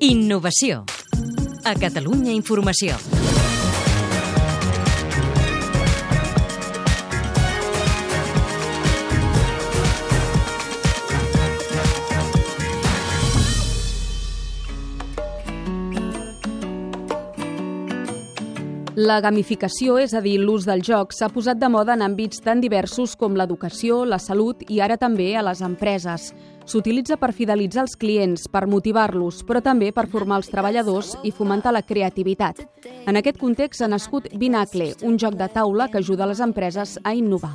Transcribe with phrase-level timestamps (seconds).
[0.00, 0.84] Innovació.
[1.64, 3.17] A Catalunya Informació.
[18.98, 22.58] La gamificació, és a dir, l'ús del joc, s'ha posat de moda en àmbits tan
[22.58, 26.32] diversos com l'educació, la salut i ara també a les empreses.
[26.66, 31.76] S'utilitza per fidelitzar els clients, per motivar-los, però també per formar els treballadors i fomentar
[31.76, 32.66] la creativitat.
[33.06, 37.14] En aquest context ha nascut Binacle, un joc de taula que ajuda les empreses a
[37.14, 37.54] innovar.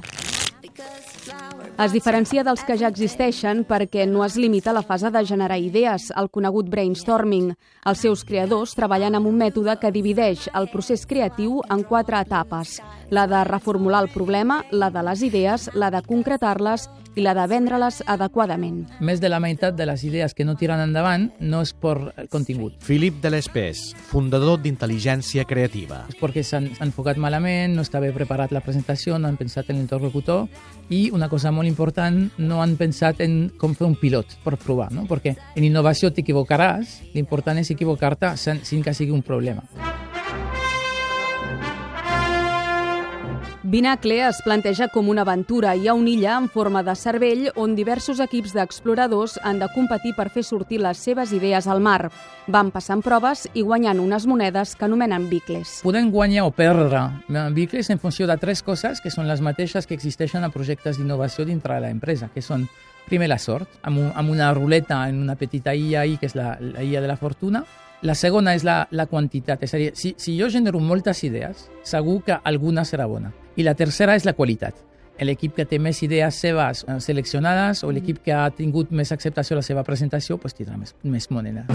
[1.73, 5.57] Es diferencia dels que ja existeixen perquè no es limita a la fase de generar
[5.57, 7.49] idees, el conegut brainstorming.
[7.89, 12.77] Els seus creadors treballen amb un mètode que divideix el procés creatiu en quatre etapes.
[13.09, 17.45] La de reformular el problema, la de les idees, la de concretar-les i la de
[17.49, 18.83] vendre-les adequadament.
[19.01, 21.95] Més de la meitat de les idees que no tiren endavant no és per
[22.33, 22.77] contingut.
[22.85, 26.03] Filip de l'Espès, fundador d'Intel·ligència Creativa.
[26.09, 29.81] És perquè s'han enfocat malament, no està bé preparat la presentació, no han pensat en
[29.81, 30.47] l'interlocutor
[30.89, 34.91] i una cosa molt important, no han pensat en com fer un pilot per provar,
[34.95, 35.07] no?
[35.09, 39.92] perquè en innovació t'equivocaràs, l'important és equivocar-te sin que sigui un problema.
[43.73, 45.71] Binacle es planteja com una aventura.
[45.73, 50.11] Hi ha una illa en forma de cervell on diversos equips d'exploradors han de competir
[50.13, 52.11] per fer sortir les seves idees al mar.
[52.53, 55.79] Van passant proves i guanyant unes monedes que anomenen bicles.
[55.81, 57.01] Podem guanyar o perdre
[57.57, 61.41] bicles en funció de tres coses que són les mateixes que existeixen a projectes d'innovació
[61.49, 62.69] dintre de l'empresa, que són
[63.09, 66.37] primer la sort, amb, un, amb una ruleta en una petita illa ahí, que és
[66.37, 67.65] la, la illa de la fortuna,
[68.05, 71.71] la segona és la, la quantitat, és a dir, si, si jo genero moltes idees,
[71.81, 73.33] segur que alguna serà bona.
[73.55, 74.75] I la tercera és la qualitat.
[75.21, 79.55] L'equip que té més idees seves eh, seleccionades o l'equip que ha tingut més acceptació
[79.55, 81.67] a la seva presentació pues, tindrà més, més moneda.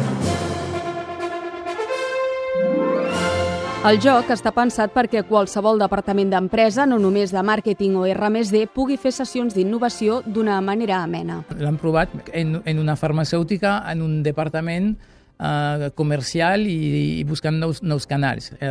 [3.89, 8.99] El joc està pensat perquè qualsevol departament d'empresa, no només de màrqueting o R+D, pugui
[8.99, 11.45] fer sessions d'innovació d'una manera amena.
[11.63, 14.97] L'han provat en, en una farmacèutica, en un departament
[15.39, 18.53] eh, comercial i, i buscant nous, nous canals.
[18.59, 18.69] Eh,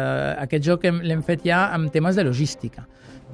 [0.47, 2.87] aquest joc l'hem fet ja amb temes de logística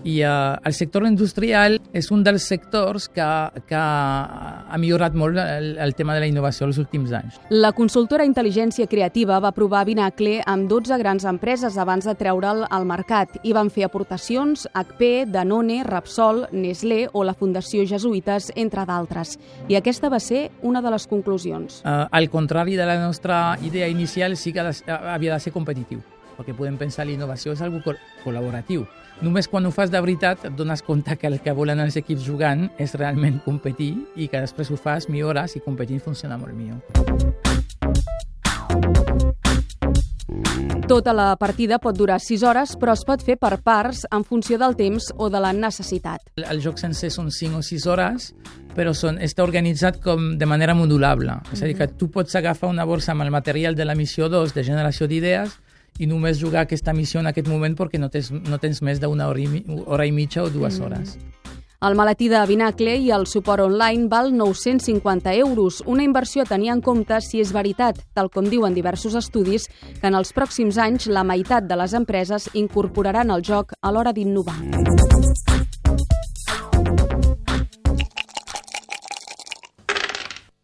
[0.04, 0.30] i eh,
[0.64, 3.28] el sector industrial és un dels sectors que,
[3.68, 7.40] que ha millorat molt el, el tema de la innovació els últims anys.
[7.50, 12.88] La consultora Intel·ligència Creativa va provar Binacle amb 12 grans empreses abans de treure'l al
[12.90, 19.38] mercat i van fer aportacions HP, Danone, Repsol, Nestlé o la Fundació Jesuïtes, entre d'altres.
[19.72, 21.82] I aquesta va ser una de les conclusions.
[21.84, 26.04] Uh, al contrari de la nostra idea inicial, sí que havia de ser competitiu
[26.38, 28.86] perquè podem pensar la innovació és algo col col·laboratiu.
[29.22, 32.26] Només quan ho fas de veritat et dones compte que el que volen els equips
[32.26, 36.82] jugant és realment competir i que després ho fas millores i competint funciona molt millor.
[40.88, 44.58] Tota la partida pot durar 6 hores, però es pot fer per parts en funció
[44.60, 46.26] del temps o de la necessitat.
[46.36, 48.32] El, el joc sencer són 5 o 6 hores,
[48.76, 51.38] però són, està organitzat com de manera modulable.
[51.56, 54.28] És a dir, que tu pots agafar una borsa amb el material de la missió
[54.30, 55.56] 2 de generació d'idees
[56.00, 59.30] i només jugar aquesta missió en aquest moment perquè no tens, no tens més d'una
[59.30, 60.84] hora, i, hora i mitja o dues mm.
[60.84, 61.18] hores.
[61.84, 66.72] El maletí de Binacle i el suport online val 950 euros, una inversió a tenir
[66.72, 69.68] en compte si és veritat, tal com diuen diversos estudis,
[70.00, 74.16] que en els pròxims anys la meitat de les empreses incorporaran el joc a l'hora
[74.16, 74.62] d'innovar.